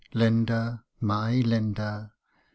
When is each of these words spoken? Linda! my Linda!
Linda! 0.13 0.83
my 1.01 1.41
Linda! 1.41 2.09